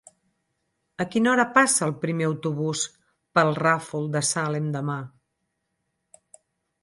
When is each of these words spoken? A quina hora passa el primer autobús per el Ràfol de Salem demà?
A 1.03 1.05
quina 1.15 1.29
hora 1.33 1.43
passa 1.57 1.83
el 1.87 1.91
primer 2.05 2.25
autobús 2.29 2.81
per 3.37 3.43
el 3.49 3.53
Ràfol 3.59 4.09
de 4.15 4.23
Salem 4.31 4.71
demà? 4.77 4.97